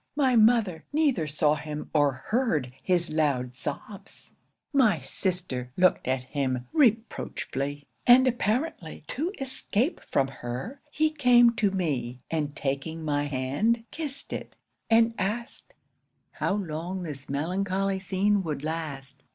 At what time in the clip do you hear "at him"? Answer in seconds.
6.07-6.67